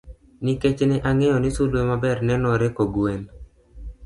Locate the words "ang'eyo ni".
1.09-1.49